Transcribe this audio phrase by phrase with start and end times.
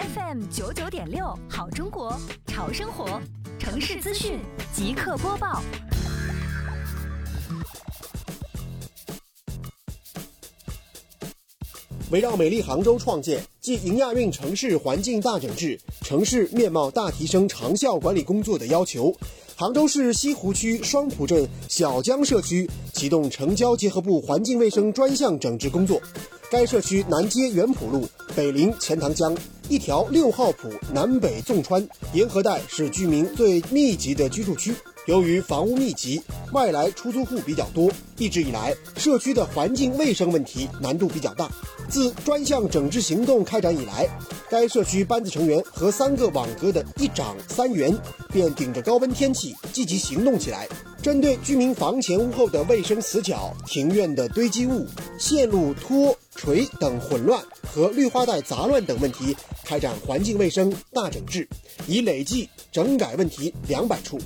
[0.00, 3.20] FM 九九点六，好中国，潮生活，
[3.58, 4.38] 城市资讯
[4.72, 5.62] 即刻播报。
[12.10, 19.14] 围绕美丽杭州创建暨迎亚运城市环境大整治、城市面貌大提升长效管理工作的要求，
[19.54, 26.00] 杭州市西湖区双浦镇小江社区启动城郊结合部环境卫生专项整治工作。
[26.50, 29.36] 该社区南接元浦路，北临钱塘江，
[29.70, 34.74] 一条六号浦南北纵穿，沿河带是居民最密集的居住区。
[35.06, 36.20] 由于房屋密集，
[36.52, 41.48] 外来出租户比较多，一直以来社区的环境卫生问题难度比较大。
[41.88, 44.08] 自专项整治行动开展以来，
[44.50, 47.96] 该社区班子成员和三个网格的一长三员
[48.32, 50.68] 便顶着高温天气积极行动起来，
[51.00, 54.84] 针对居民房前屋后的卫生死角、庭院的堆积物、
[55.16, 59.36] 线路拖垂等混乱和绿化带杂乱等问题，
[59.70, 61.48] 开展环境卫生大整治，
[61.86, 64.18] 已累计整改问题两百处。